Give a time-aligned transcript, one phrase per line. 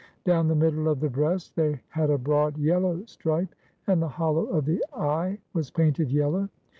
[0.23, 3.53] Down the middle of the breast they had a broad yellow stripe,
[3.85, 6.49] and the hollow of the eye was painted yellow.